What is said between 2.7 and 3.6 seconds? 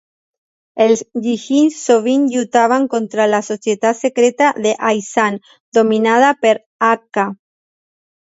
contra la